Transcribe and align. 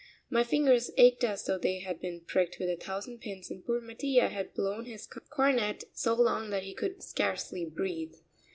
My 0.31 0.43
fingers 0.43 0.89
ached 0.97 1.23
as 1.23 1.45
though 1.45 1.59
they 1.59 1.77
had 1.77 2.01
been 2.01 2.21
pricked 2.21 2.57
with 2.59 2.69
a 2.71 2.75
thousand 2.75 3.19
pins 3.19 3.51
and 3.51 3.63
poor 3.63 3.79
Mattia 3.79 4.29
had 4.29 4.55
blown 4.55 4.85
his 4.85 5.05
cornet 5.29 5.83
so 5.93 6.15
long 6.15 6.49
that 6.49 6.63
he 6.63 6.73
could 6.73 7.03
scarcely 7.03 7.65
breathe. 7.65 8.15